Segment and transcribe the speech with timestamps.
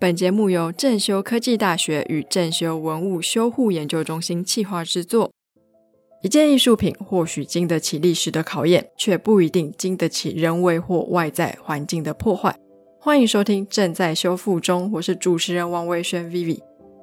[0.00, 5.32] 本节目由正修科技大学与正修文物修护研究中心企划制作。
[6.22, 12.56] 一件艺术品或许经得起历史的考验，却不一定经得起人为或外在环境的破坏。
[13.00, 16.60] 欢迎收听《正在修复中》，我是主持人王维轩 Vivi。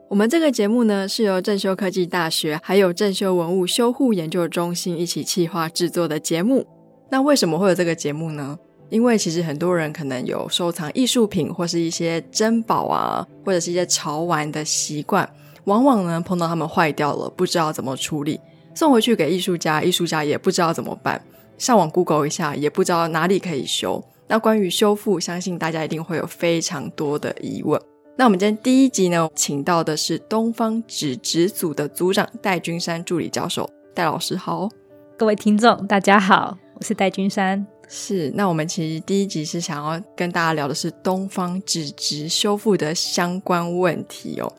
[0.09, 6.65] 我们这个节目呢，是由正修科技大学还有正修文物修护研究中心一起企划制作的节目。
[7.11, 8.57] 那为什么会有这个节目呢？
[8.95, 15.29] 因为其实很多人可能有收藏艺术品或是一些珍宝啊，或者是一些潮玩的习惯，
[15.65, 18.39] 往往呢碰到他们坏掉了，不知道怎么处理，
[18.73, 21.21] 送回去给艺术家，艺术家也不知道怎么办，
[21.57, 24.01] 上网 Google 一下也不知道哪里可以修。
[24.29, 27.77] 那关于修复，相信大家一定会有非常多的疑问。
[28.15, 34.69] 那我们今天第一集呢，请到的是东方纸质组的组长戴君山助理教授，戴老师好，
[35.17, 37.67] 各位听众大家好，我是戴君山。
[37.87, 44.51] 是，那我们其实第一集是想要跟大家聊的是东方纸质修复的相关问题哦。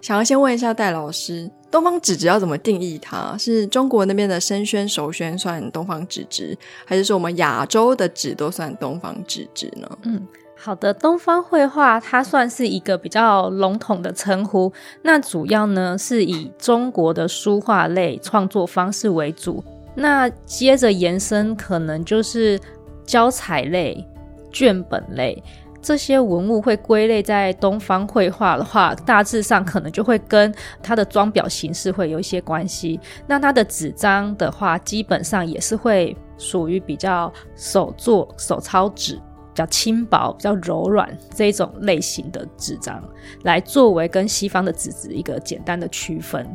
[0.00, 2.98] 想要先问一下戴老师，东方纸质要怎么定义？
[2.98, 9.88] 它是中国那边的生宣、熟宣算东方纸质，还是说我们亚洲的纸都算东方纸质呢？
[10.02, 10.26] 嗯，
[10.56, 19.62] 好的，东方绘画它算是一个比较笼统的称呼，那主要呢是以中国的书画类创作方式为主。
[19.94, 22.58] 那接着延伸，可能就是
[23.04, 24.06] 胶彩类、
[24.50, 25.42] 卷本类
[25.82, 33.00] 这些文物会归类在东方绘画的话，大致上可能就会跟它的装裱形式会有一些关系。
[33.26, 39.20] 那它的纸张的话，基本上也是会属于比较手作、手抄纸，比
[39.56, 43.02] 较轻薄、比较柔软这一种类型的纸张，
[43.42, 46.48] 来作为跟西方的纸质一个简单的区分。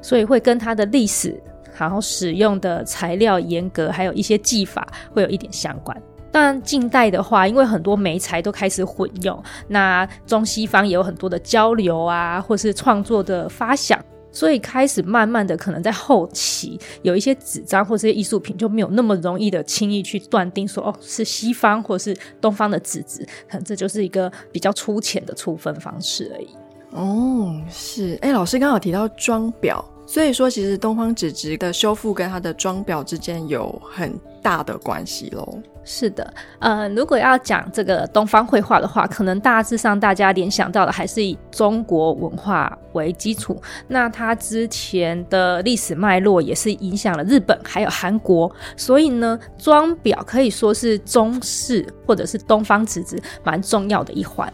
[0.00, 1.42] 所以会跟它的历史。
[1.78, 5.96] 然后使用的材料严格，还有一些技法会有一点相关。
[6.32, 13.98] 但近代的话，因为很多媒材都开始混用，那中西方也有很多的交流啊，或是创作的发想，
[14.30, 26.48] 所以开始慢慢的，可能在后期有一些纸张或这些艺术品就没有那么容易的轻易去断定说哦是西方或是东方的纸质，可能这就是一个比较粗浅的触分方式而已。
[26.92, 29.84] 哦，是，哎，老师刚好提到装裱。
[30.10, 34.12] 所以说，其实东方纸质的修复跟它的装裱之间有很
[34.42, 35.56] 大的关系喽。
[35.84, 43.62] 是的，呃，如果要讲这个东方绘画的话，可能大致上大家联想到的还是以中国文化为基础。
[43.86, 54.52] 那它之前的历史脉络也是影响了日本还有韩国，所以呢，装裱可以说是中式或者是东方纸质蛮重要的一环。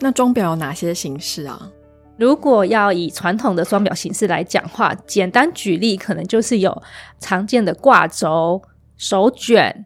[0.00, 1.70] 那装裱有哪些形式啊？
[2.16, 6.82] 如果要以传统的装裱形式来讲话，简单举例，可能就是有
[7.18, 8.62] 常见的挂轴、
[8.96, 9.84] 手卷、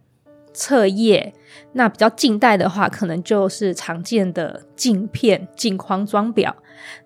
[0.52, 1.34] 册页。
[1.72, 6.52] 那比较近代的话，可能就是常见的镜片、镜框装裱。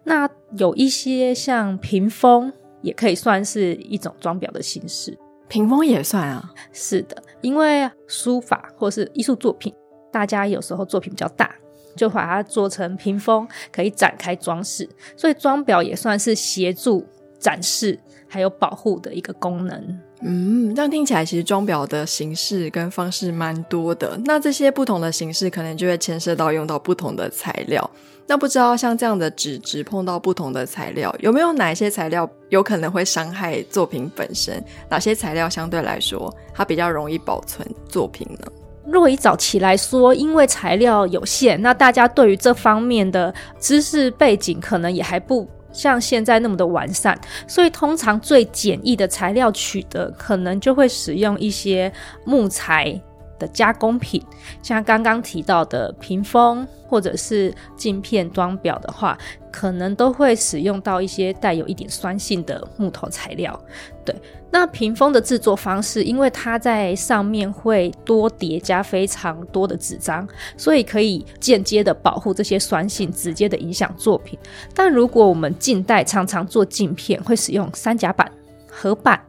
[0.04, 2.52] 那有一些像屏风，
[2.82, 5.16] 也可以算是一种装裱的形式。
[5.48, 6.52] 屏风也算啊？
[6.72, 9.74] 是的，因为书法或是艺术作品，
[10.12, 11.54] 大家有时候作品比较大。
[11.96, 17.06] 就把它做成屏风，可以展开装饰，所以装裱也算是协助
[17.38, 20.00] 展示还有保护的一个功能。
[20.26, 24.18] 嗯，这样听起来，其实装裱的形式跟方式蛮多的。
[24.24, 27.90] 那这些不同的形式，可能就会牵涉到用到不同的材料。
[28.26, 34.64] 那不知道像这样的纸质碰到不同的材料，有没有哪一些材料有可能会伤害作品本身？
[34.88, 38.50] 哪些材料相对来说，它比较容易保存作品呢？
[38.86, 47.18] 若以早期来说，因为材料有限，那大家对于这方面的知识背景可能也还不像现在那么的完善，
[47.48, 51.92] 所以通常最简易的材料取得，可能就会使用一些
[52.24, 53.00] 木材
[53.48, 54.22] 加工品，
[54.62, 59.18] 像刚刚提到的屏风或者是镜片装裱的话。
[59.54, 63.56] 可能都会使用到一些带有一点酸性的木头材料。
[64.04, 64.12] 对，
[64.50, 70.26] 那屏风的制作方式，因为它在上面会多叠加非常多的纸张，
[70.56, 74.36] 所以可以间接的保护这些酸性，直接的影响作品。
[74.74, 78.28] 但如果我们近代常常做镜片，会使用三甲板、
[78.68, 79.22] 合板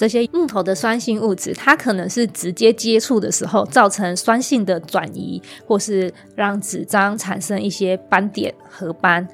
[0.00, 9.28] 这些木头的酸性物质，它可能是直接接触的时候造成酸性的转移，或是让纸张产生一些斑点、和斑。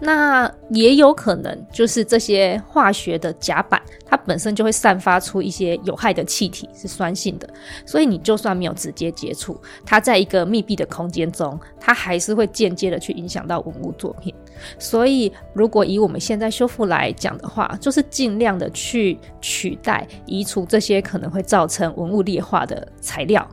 [0.00, 7.48] 那也有可能就是这些化学的甲板，它本身就会散发出一些有害的气体，是酸性的。
[7.86, 14.34] 所以你就算没有直接接触，它在一个密闭的空间中，它还是会间接的去影响到文物作品。
[14.78, 23.46] 所以，如果以我们现在修复来讲的话，就是尽量的去取代、移除这些可能会造成文物劣化的材料。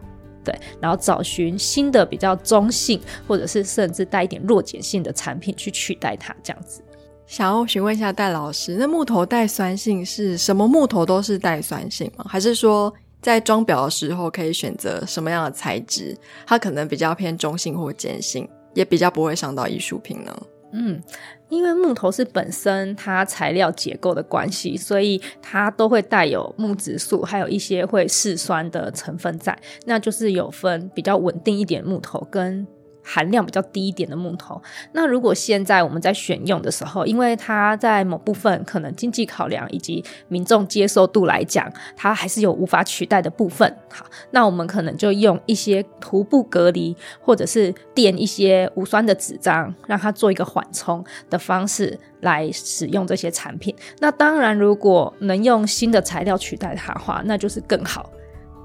[0.43, 6.81] 对，然后找寻新的比较中性，或者是甚至带一点弱碱性的产品去取代它，这样子。
[7.25, 12.25] 想要询问一下戴老师，那木头带酸性是什么木头都是带酸性吗？
[12.29, 16.17] 还是说在装裱的时候可以选择什么样的材质？
[16.45, 20.33] 它可能比较偏中性或碱性，也比较不会伤到艺术品呢？
[20.71, 21.01] 嗯，
[21.49, 32.67] 因为木头是本身它材料结构的关系，所以它都会带有木质素，还有一些会嗜酸的成分在，那就是有分比较稳定一点木头跟。
[33.09, 34.61] 含量比较低一点的木头，
[34.91, 43.73] 那如果现在我们在选用的时候，因为它在某部分可能经济考量以及民众接受度来讲，它还是有无法取代的部分。
[43.89, 53.73] 好，那我们可能就用一些涂布隔离，或者是垫一些无酸的纸张，让它做一个缓冲的方式来使用这些产品。
[53.99, 58.11] 那当然，如果能用新的材料取代它的话，那就是更好。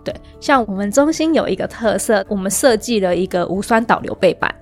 [0.04, 4.52] 对，像我们中心有一个特色，我们设计了一个无酸导流背板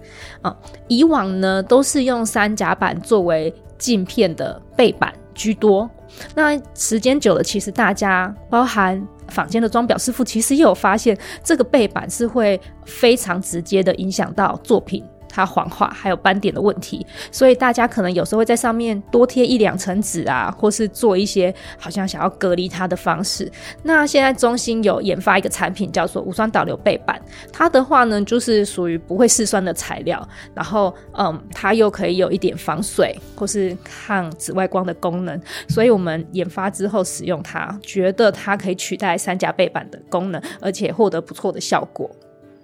[0.43, 0.55] 啊。
[0.89, 5.89] 以往呢都是用三甲板作为镜片的背板居多，
[6.35, 15.03] 那时间久了，其实大家包含坊间的装裱师傅，其实也有发现，这个背板是会非常直接的影响到作品。
[15.31, 23.51] 它黄化还有斑点的问题，所以大家可能有时候会在上面多贴一两层纸啊，或是做一些好像想要隔离它的方式。
[23.85, 27.21] 那现在中心有研发一个产品叫做无酸导流背板，
[27.53, 42.11] 它的话呢就是属于不会嗜酸的材料，然后嗯，它又可以有一点防水或是抗紫外光的功能，所以我们研发之后使用它，觉得它可以取代三甲背板的功能，而且获得不错的效果。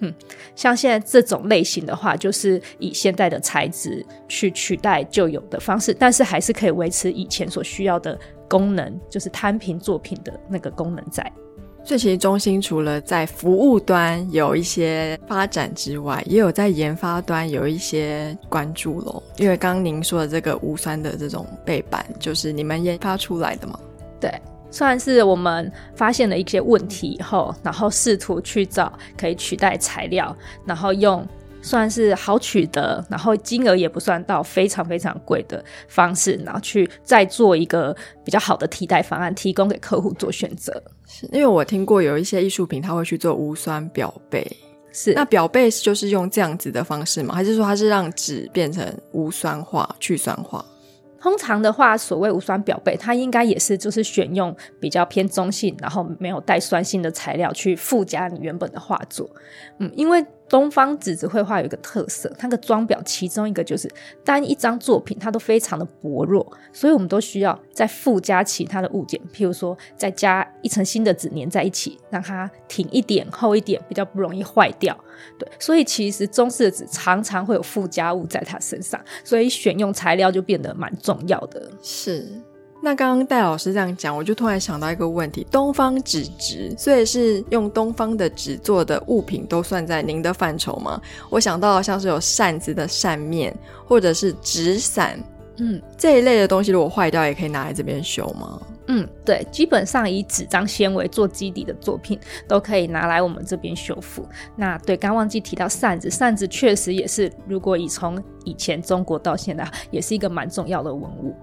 [0.01, 0.13] 嗯，
[0.55, 11.33] 像现在这种类型的话，就是以现在的材质去取代旧有的方式，但是还是可以维持以前所需要的功能，就是摊平作品的那个功能在。
[11.83, 19.23] 所以，其实中心除了在服务端有一些发展之外，也有在研发端有一些关注喽。
[19.37, 23.79] 因为刚刚您说的这个无酸的这种背板，就是你们研发出来的吗？
[24.21, 24.31] 对。
[24.77, 30.37] 算是我们发现了一些问题以后，然后试图去找可以取代材料，
[30.67, 31.27] 然后用
[31.63, 40.71] 算是好取得，然后金额也不算到非常非常贵的方式，然后去再做一个比较好的替代方案，提供给客户做选择。
[41.07, 44.47] 是因为我听过有一些艺术品，他会去做无酸表背，
[44.93, 47.35] 是那表背就是用这样子的方式吗？
[47.35, 50.63] 还是说它是让纸变成无酸化、去酸化？
[51.27, 59.29] 通常的话，所谓无酸表背，它应该也是就是选用比较偏中性，然后没有带酸性的材料去附加你原本的画作。
[59.81, 60.25] 嗯，因为。
[60.49, 63.91] 东方纸质绘画有一个特色，它的装裱其中一个就是
[64.25, 74.97] 单一张作品它都非常的薄弱，所以我们都需要再附加其他的物件，譬如说再加一层新的纸粘在一起，让它挺一点、厚一点，比较不容易坏掉。
[75.39, 81.71] 对，所以其实中式的纸常常会有附加物在它身上，所以选用材料就变得蛮重要的。
[81.83, 82.29] 是。
[82.83, 91.01] 那刚刚戴老师这样讲，我就突然想到一个问题：东方纸质，所以是用东方的纸做的物品，都算在您的范畴吗？
[91.29, 93.53] 我想到像是有扇子的扇面，
[93.87, 95.19] 或者是纸伞，
[95.57, 98.61] 嗯，这一类的东西，如果坏掉，也可以拿来这边修吗？
[98.89, 104.25] 嗯，对，基本上以纸张纤维做基底的作品，都可以拿来我们这边修复。
[104.55, 111.35] 那对，刚忘记提到扇子，扇子确实也是，如果以从以前中国到现在，也是一个蛮重要的文物。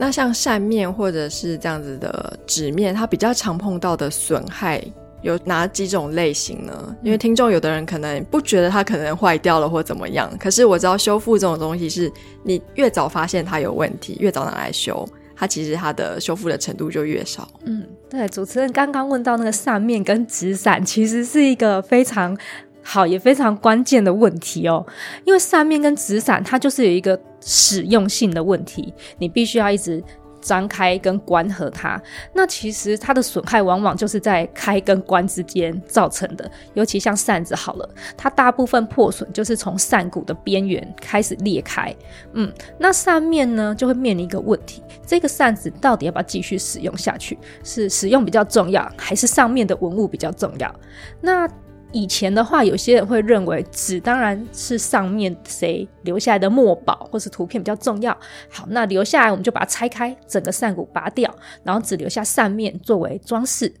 [0.00, 4.82] 那像扇面或者是这样子的纸面，它比较常碰到的损害
[5.20, 6.96] 有哪几种类型呢？
[7.02, 12.10] 因为听众有的人可能不觉得它可能坏掉了或怎么样，可是我知道修复这种东西是
[12.42, 17.46] 你越早发现它有问题，越早拿来修，它其实它的修复的程度就越少。
[17.64, 22.34] 嗯，对，主持人刚刚问到那个扇面跟纸伞，其实是一个非常。
[22.82, 24.84] 好，也非常关键的问题哦，
[25.24, 30.02] 因为扇面跟纸伞，它就是有一个使用性的问题，你必须要一直
[30.40, 32.00] 张开跟关合它。
[32.34, 41.94] 那其实它的损害往往就是在开跟关之间造成的，尤其像扇子好了，它大部分破损就是从扇骨的边缘开始裂开。
[42.32, 47.38] 嗯，那扇面呢就会面临一个问题，这个扇子到底要不要继续使用下去？
[47.62, 50.74] 是使用比较重要，还是上面的文物比较重要？
[51.20, 51.46] 那
[51.92, 58.16] 以前的话，有些人会认为纸当然是上面谁留下来的墨宝或是图片比较重要。
[58.48, 63.72] 好，那留下来我们就把它拆开，整个扇骨拔掉，然后只留下扇面作为装饰。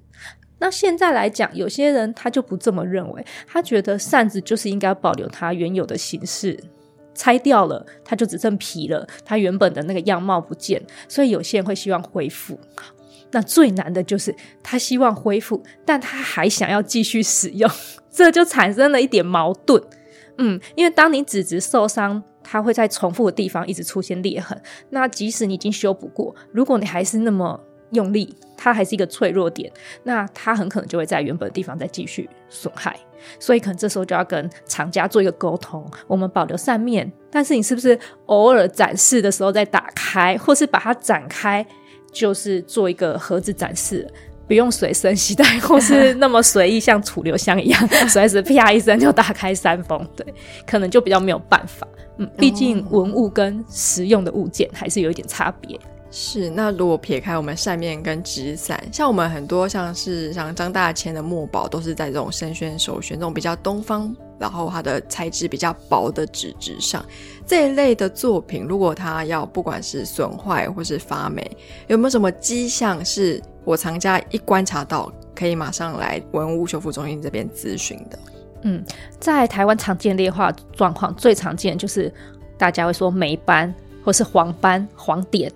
[0.58, 6.58] 那现在来讲，有些人他就不这么认为，他觉得扇子就是应该保留它原有的形式，
[7.14, 12.58] 拆掉了它就只剩皮了，它原本的那个样貌不见，所以有些人会希望恢复。
[13.32, 17.70] 那最难的就是他希望恢复，但他还想要继续使用。
[18.10, 19.82] 这就产生了一点矛盾。
[20.38, 24.60] 嗯，因为当你指质受伤，它会在重复的地方一直出现裂痕。
[24.88, 29.70] 那即使你已经修补过，如果你还是那么用力，它还是一个脆弱点，
[30.04, 32.98] 那它很可能就会在原本的地方再继续损害。
[33.38, 41.66] 所以可能这时候就要跟厂家做一个沟通，我们保留扇面，但是你是不是偶尔展示的时候再打开，或是把它展开，
[42.10, 44.10] 就是做一个盒子展示？
[44.50, 50.26] 不用随身携带，或是 那么随意，像储留箱一样， 随时啪一声就打开山封，对，
[50.66, 51.86] 可能就比较没有办法。
[52.16, 55.78] 嗯，毕竟文物跟实用的物件还是有一点差别。
[56.10, 67.04] 是，那如果撇开我们扇面跟纸伞，像我们很多像是像张大千的墨宝，都是在这种生宣首选这种比较东方，然后它的材质比较薄的纸质上，
[67.46, 71.48] 这一类的作品，如果它要不管是损坏或是发霉，
[71.88, 78.18] 有没有什么迹象是我藏家一观察到，可以马上来文物修复中心这边咨询的？
[78.62, 78.82] 嗯，
[79.18, 82.10] 在台湾常见劣化状况，最常见就是
[82.56, 85.52] 大家会说霉斑或是黄斑、黄点。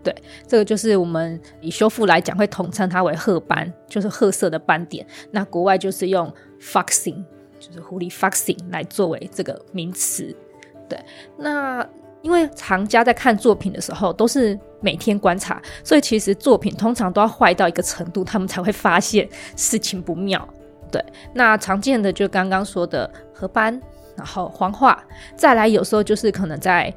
[0.00, 0.14] 对，
[0.46, 5.04] 这个就是我们以修复来讲，会统称它为褐斑，就是褐色的斑点。
[5.32, 7.22] 那国外就是用 foxing，
[7.68, 10.34] 就是狐狸 foxing 来作为这个名词。
[10.88, 10.98] 对，
[11.36, 11.86] 那
[12.22, 20.48] 因为藏家在看作品的时候都是每天观察，所以其实作品通常都要坏到一个程度，他们才会发现事情不妙。
[20.90, 23.80] 对，那常见的就刚刚说的褐斑，
[24.16, 25.04] 然后黄化，
[25.36, 26.92] 再来有时候就是可能在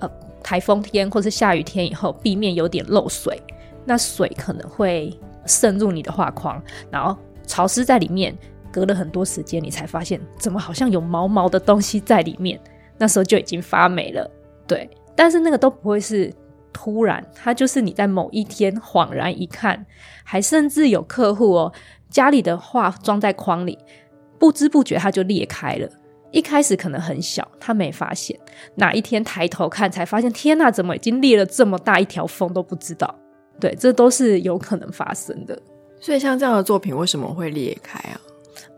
[0.00, 0.10] 呃。
[0.40, 3.42] 台风天或是下雨天以后，壁面有点漏水，
[3.84, 5.12] 那水可能会
[5.44, 8.34] 渗入你的画框，然后潮湿在里面，
[8.70, 12.60] 隔了很多时间，你才发现怎么好像有毛毛的东西在里面，
[12.96, 14.30] 那时候就已经发霉了。
[14.66, 16.32] 对，但是那个都不会是
[16.72, 19.84] 突然，它就是你在某一天恍然一看，
[20.24, 21.72] 还甚至有客户哦，
[22.10, 23.78] 家里的画装在框里，
[24.38, 25.88] 不知不觉它就裂开了。
[26.30, 28.38] 一开始可能很小，他没发现。
[28.74, 33.18] 哪一天抬头看，才发现天哪，怎么已经裂了这么大一条缝都不知道。
[33.58, 35.58] 对，这都是有可能发生的。
[35.98, 38.20] 所以像这样的作品为什么会裂开啊？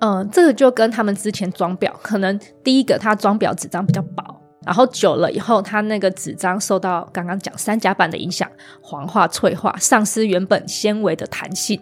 [0.01, 4.25] 嗯，这个就跟他们之前装裱，可能第一个它装裱纸张比较薄，
[4.65, 11.81] 然后久了以后，它那个纸张受到刚刚讲三甲板的影响，黄化脆化，丧失原本纤维的弹性。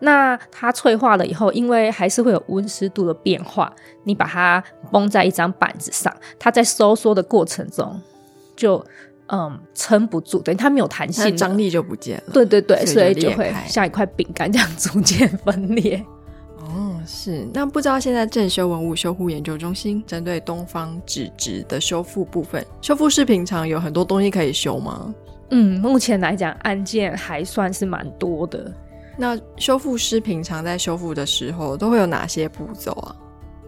[0.00, 3.70] 那它脆化了以后，因为还是会有温湿度的变化，
[4.04, 8.00] 你把它绷在一张板子上，它在收缩的过程中
[8.56, 8.82] 就
[9.26, 12.32] 嗯撑不住，等于它没有弹性，张力就不见了。
[12.32, 16.02] 对对对，所以就会像一块饼干这样 逐渐分裂。
[17.06, 17.46] 哦，是。
[17.54, 25.14] 那不知道现在正修文物修复研究中心针对东方纸质的修复部分，修复室平常有很多东西可以修吗？
[25.50, 28.72] 嗯，目前来讲案件还算是蛮多的。
[29.16, 33.16] 那修复师平常在修复的时候都会有哪些步骤啊？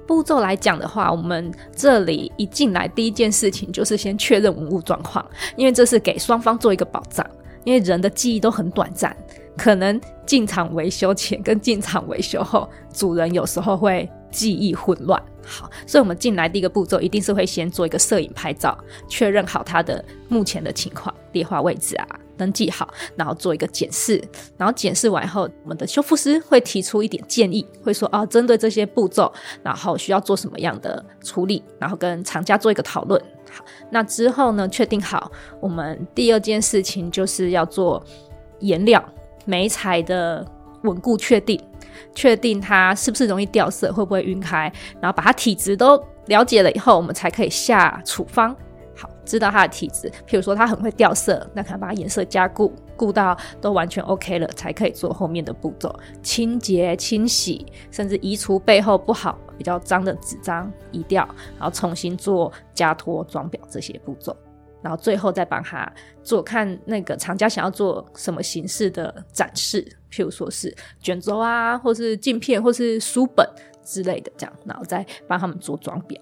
[0.07, 5.25] 步骤来讲的话，我们这里一进来第一件事情就是先确认文物状况，
[5.57, 7.25] 因为这是给双方做一个保障。
[7.65, 9.15] 因为人的记忆都很短暂，
[9.59, 15.21] 可能进场维修前跟进场维修后，主人有时候会记忆混乱。
[15.45, 18.77] 好，所以我们进来第一个步骤一定是会先做一个摄影拍照，
[19.09, 22.07] 确认好它的目前的情况、劣化位置啊。
[22.37, 24.23] 登记好，然后做一个检视，
[24.57, 33.21] 然后检视完后，我们的修复师会提出一点建议，会说啊，针对这些步骤，然后需要做什么样的处理，然后跟厂家做一个讨论。
[33.51, 38.01] 好，那之后呢，确定好，我们第二件事情就是要做
[38.61, 39.05] 颜料、
[39.49, 40.47] 眉材的
[40.83, 41.59] 稳固确定，
[42.15, 48.55] 确定它是不是容易掉色，会不会晕开，然后把它体质都了解了以后，我们才可以下处方。
[48.95, 61.27] 好知道它的体质，譬如说它很会掉色，那可能把它颜色加固，固到都完全 OK 了，才可以做后面的步骤，清洁、清洗，甚至移除背后不好、比较脏的纸张，移掉，
[61.59, 64.37] 然后重新做加托、装裱这些步骤，
[64.83, 65.91] 然后最后再帮他
[66.23, 73.49] 做看那个厂家想要做什么形式的展示，譬如说是卷轴啊，或是镜片，或是书本
[73.85, 76.17] 之类的这样，然后再帮他们做装裱。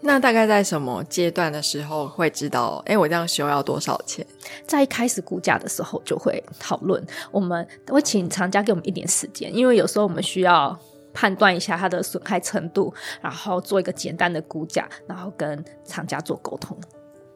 [0.00, 2.80] 那大概在什么阶段的时候会知道？
[2.86, 4.24] 哎，我这样修要多少钱？
[4.64, 10.78] 在一开始估价的时候就会讨论，我们会请厂家给我们一点时间，因为有时候我们需要
[11.12, 16.78] 判断一下它的损害程度，然后做一个简单的估价，然后跟厂家做沟通。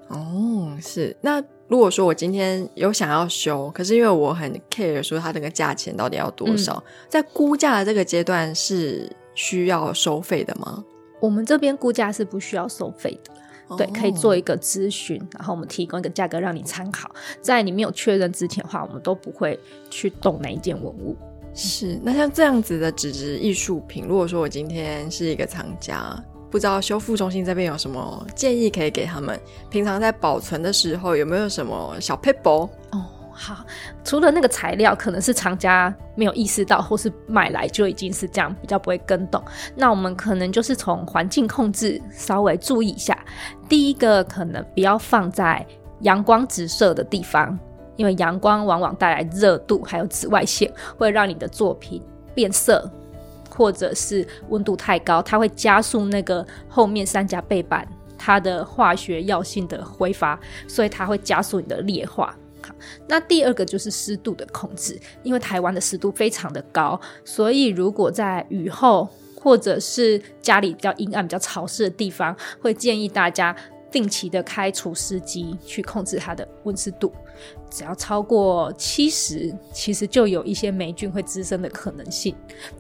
[0.09, 1.17] 哦，是。
[1.21, 10.85] 那如果说我今天有想要修，可是因为我很 care 说它这个价钱到底要多少，在估价的这个阶段是需要收费的吗？
[11.21, 17.11] 我们这边估价是不需要收费的，对，可以做一个咨询，然后我们提供一个价格让你参考。
[17.41, 21.17] 在你没有确认之前的话，我们都不会去动哪一件文物。
[21.55, 29.41] 是，那像这样子的纸质艺术品，如果说我今天是一个藏家，不知道修复中心这边有什么建议可以给他们？
[29.71, 32.69] 平常在保存的时候有没有什么小 paper？
[32.91, 33.65] 哦，好，
[34.05, 39.43] 除了那个材料可能是厂家没有意识到，或是买来就已经是这样，比较不会跟动。
[39.75, 43.19] 那我们可能就是从环境控制稍微注意一下。
[43.67, 45.67] 第一个可能不要放在
[46.03, 47.59] 阳光直射的地方。
[47.97, 52.03] 因为阳光往往带来热度，还有紫外线，会让你的作品
[52.35, 52.91] 变色，
[53.55, 62.35] 或者是温度太高，它会加速那个后面三甲背板它的化学药性的挥发，所以它会加速你的裂化。
[63.07, 73.55] 那第二个就是湿度的控制，因为台湾的湿度非常的高，所以如果在雨后或者是家里比较阴暗、比较潮湿的地方，会建议大家。
[73.93, 77.13] 定期的开除湿机去控制它的温湿度，
[77.71, 82.35] 只要超过七十，其实就有一些霉菌会滋生的可能性。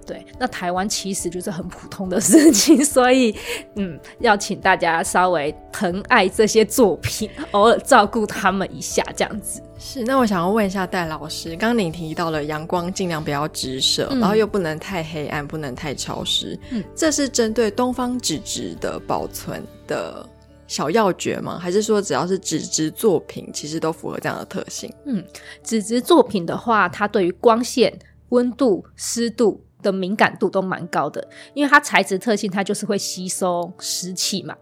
[0.06, 3.36] 对，那台湾其实就是很普通的事情， 所以
[3.76, 9.62] 嗯，要请大家稍微疼爱这些作品，偶尔照顾他们一下，这样子。
[9.78, 20.26] 是，那我想要问一下戴老师，刚刚您提到了阳光尽量不要直射，然后又不能太黑暗，不能太潮湿，嗯，这是针对东方纸质的保存的。
[20.72, 21.58] 小要诀吗？
[21.58, 24.90] 还是说只要是纸质作品，其实都符合这样的特性？
[25.04, 25.22] 嗯，
[25.62, 27.92] 纸质作品的话，它对于光线、
[28.30, 34.56] 温度、湿度的敏感度都蛮高的，因为它材质特性，它就是会吸收湿气嘛。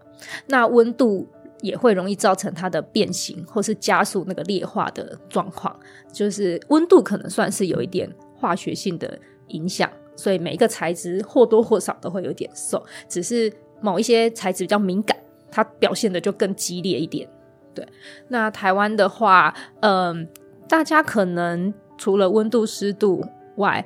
[0.47, 1.25] 那温度
[1.61, 5.73] 也会容易造成它的变形，或是加速那个裂化的状况。
[6.11, 13.49] 就是温度可能算是有一点化学性的影响，所以每一个材质或多或少都会有点受，只是
[13.79, 15.15] 某一些材质比较敏感。
[15.51, 17.27] 它表现的就更激烈一点，
[17.75, 17.85] 对。
[18.29, 20.27] 那台湾的话，嗯，
[20.67, 23.23] 大家可能除了温度、湿度
[23.57, 23.85] 外，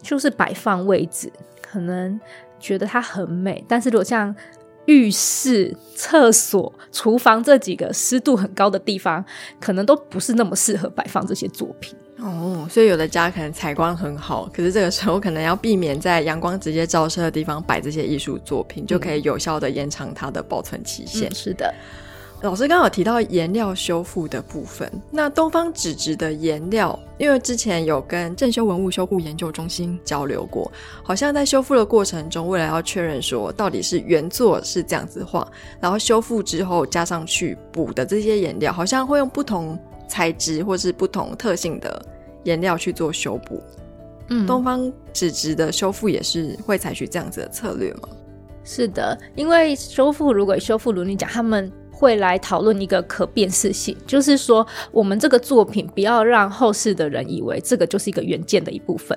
[0.00, 2.18] 就是摆放位置，可能
[2.58, 3.64] 觉得它很美。
[3.68, 4.34] 但是如果像
[4.86, 9.24] 浴室、厕所、厨房这几个湿度很高的地方，
[9.60, 11.94] 可能都不是那么适合摆放这些作品。
[12.18, 21.34] 哦，所以有的家可能采光很好，可是这个时候可能要避免在阳光直接照射的地方摆这些艺术作品，就可以有效的延长它的保存期限。
[21.34, 21.72] 是的，
[22.42, 30.70] 老师刚刚有提到颜料修复的部分，那东方纸质的颜料，因为之前有跟正修文物修护研究中心交流过，
[31.02, 35.46] 好像在修复的过程中，为了要确认说到底是原作是这样子画，
[35.80, 39.78] 然后修复之后加上去补的这些颜料，好像会用不同。
[40.10, 42.04] 材质或是不同特性的
[42.42, 43.62] 颜料去做修补，
[44.30, 48.08] 嗯，东方纸质的修复也是会采取这样子的策略吗？
[48.64, 59.16] 是的，因为修复如果修复如你讲，他们会来讨论一个可辨识性，就是说我们这个作品不要让后世的人以为这个就是一个原件的一部分，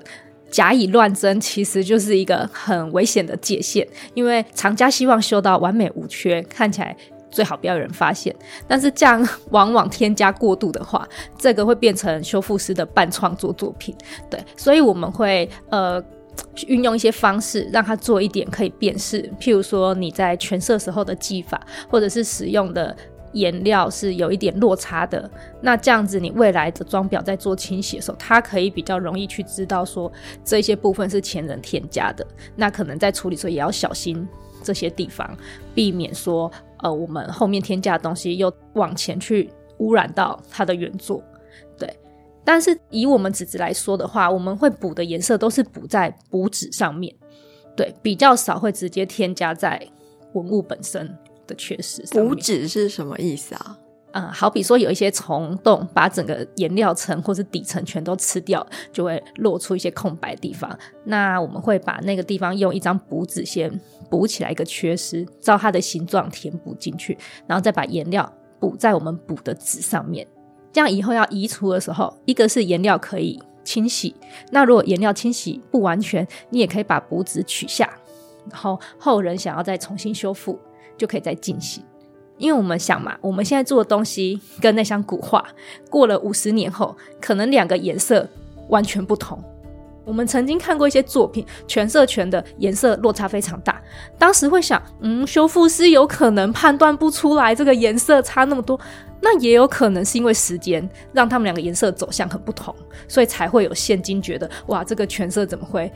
[0.52, 6.94] 假以乱真，其实就是一个很危险的界限，因为厂家希望修到完美无缺，看起来。
[7.32, 8.36] 最好不要有人发现，
[8.68, 13.96] 但是这样 往往添加过度的话，这个会变成修复师的半创作作品。
[14.30, 16.00] 对，所以我们会呃
[16.68, 22.96] 运用一些方式，让它做一点可以辨识，譬如说你在全色时候的技法，或者是使用的
[23.34, 25.30] 颜料是有一点落差的，
[25.62, 30.12] 那这样子你未来的装裱在做清洗的时候，它可以比较容易去知道说
[30.44, 34.28] 这些部分是前人添加的，那可能在处理时候也要小心
[34.62, 35.38] 这些地方，
[35.74, 36.52] 避免说。
[36.84, 41.24] 呃，我们后面添加的东西又往前去污染到它的原作，
[42.46, 47.14] 但是以我们纸质来说的话，我们会补的颜色都是补在补纸上面，
[47.76, 49.82] 对，比较少会直接添加在
[50.34, 52.04] 文物本身的缺失。
[52.12, 53.78] 补纸是什么意思啊？
[54.16, 60.78] 嗯，好比说有一些虫洞把整个颜料层或是底层全都吃掉，就会露出一些空白地方。
[61.04, 63.72] 那我们会把那个地方用一张补纸先
[64.12, 70.28] 补起来一个缺失，照它的形状填补进去，然后再把颜料补在我们补的纸上面。
[70.74, 74.14] 这样以后要移除的时候，一个是颜料可以清洗，
[74.52, 77.90] 那如果颜料清洗不完全，你也可以把补纸取下，
[78.50, 80.60] 然后后人想要再重新修复，
[80.98, 81.82] 就可以再进行。
[82.40, 85.46] 因为我们想嘛，我们现在做的东西跟那箱古画
[85.90, 88.28] 过了五十年后，可能两个颜色
[88.70, 89.42] 完全不同。
[90.04, 93.82] 我们曾经看过一些作品，全色全的颜色落差非常大。
[94.18, 98.78] 当时会想，嗯，修复师有可能判断不出来这个颜色差那么多，
[99.24, 102.76] 那也有可能是因为时间让他们两个颜色走向很不同，
[103.08, 105.92] 所以才会有现今觉得哇，这个全色怎么会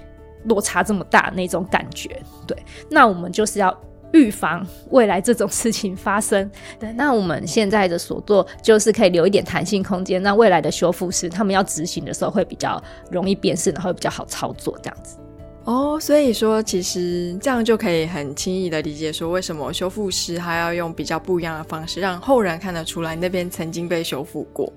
[0.46, 2.20] 落差这么大那种感觉。
[2.48, 2.58] 对，
[2.90, 3.78] 那我们就是要。
[4.13, 6.50] 预防未来这种事情发生。
[6.80, 15.18] 对，那我们现在的所做就是可以留一点弹性空间，让未来的修复师他们要执行的时候会比较容易辨识，然后比较好操作这样子。
[15.67, 24.71] 哦，所以说其实这样就可以很轻易的理解说，为什么修复师还要用比较不一样的方式，让后人看得出来那边曾经被修复过。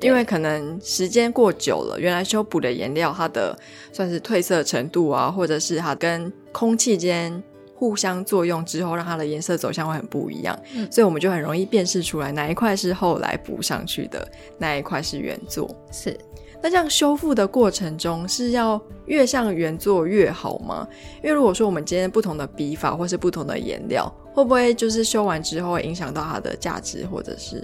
[0.00, 3.58] 因为可能时间过久了，原来修补的颜料它的
[3.92, 7.42] 算是褪色程度啊，或者是它跟空气间
[7.74, 10.56] 互相作用之后，让它的颜色走向会很不一样，
[10.92, 14.28] 所以我们就很容易辨识出来哪一块是后来补上去的，
[14.58, 15.68] 哪一块是原作。
[15.90, 16.16] 是，
[16.62, 20.86] 那这样修复的过程中是要越像原作越好吗？
[21.22, 27.62] 因为如果说我们今天不同的笔法或是不同的颜料，会不会就是修完之后影响到它的价值，或者是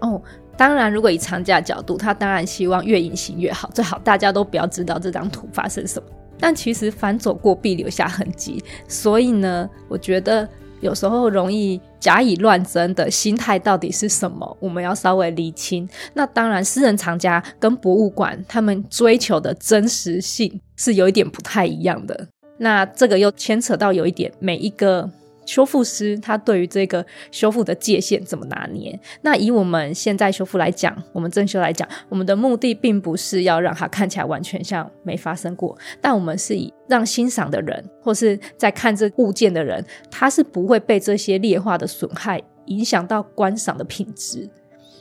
[0.00, 0.20] 哦？
[0.56, 6.08] 当然，如果以藏家角度，他当然希望越隐形越好，最好大家都不要知道这张图发生什么。
[6.38, 10.48] 但其实反走过必留下痕迹，所以呢，我觉得
[10.84, 15.88] 有时候容易假以乱真的心态到底是什么，我们要稍微理清。
[16.12, 22.28] 那当然，私人藏家跟博物馆他们追求的真实性是有一点不太一样的。
[22.58, 25.10] 那这个又牵扯到有一点每一个。
[25.46, 28.98] 修复师他对于这个修复的界限怎么拿捏？
[29.22, 44.48] 那以我们现在修复来讲，我们正修来讲，我们的目的并不是要让它看起来完全像没发生过，但我们是以让欣赏的人或是在看这物件的人，他是不会被这些劣化的损害影响到观赏的品质，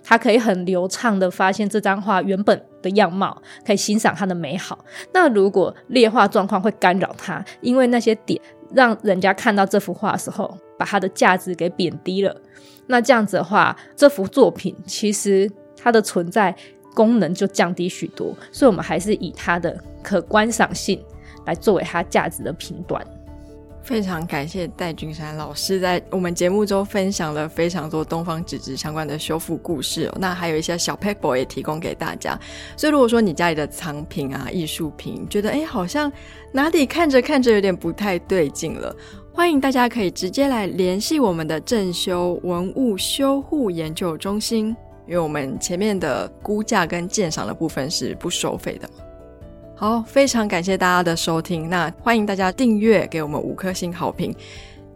[0.03, 4.83] 他可以很流畅的发现这张画原本的样貌，可以欣赏它的美好。
[5.13, 8.41] 那如果劣化状况会干扰他，因为那些点。
[8.73, 12.35] 让人家看到这幅画的时候，把它的价值给贬低了。
[12.87, 16.55] 那这样子的话，这幅作品其实它的存在
[16.93, 18.35] 功能就降低许多。
[18.51, 21.03] 所以，我们还是以它的可观赏性
[21.45, 23.05] 来作为它价值的评断。
[23.83, 30.09] 非常感谢戴君山老师在我们节目中分享了非常多东方纸质相关的修复故事。
[30.17, 32.39] 那还有一些小 paper 也提供给大家。
[32.77, 36.09] 所以如果说你家里的藏品啊、艺术品，觉得哎好像
[36.53, 38.95] 哪里看着看着有点不太对劲了，
[39.33, 44.67] 欢迎大家可以直接来联系我们的正修文物修护研究中心，
[45.07, 48.89] 因为我们前面的估价跟鉴赏的部分是不收费的。
[49.83, 51.69] 好，非常感谢大家的收听。
[51.69, 54.33] 那欢迎大家订阅，给我们五颗星好评。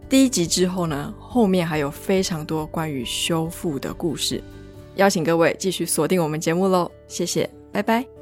[0.07, 4.41] 第一集之后呢，后面还有非常多关于修复的故事，
[4.95, 6.89] 邀请各位继续锁定我们节目喽。
[7.05, 8.16] 谢谢，拜拜。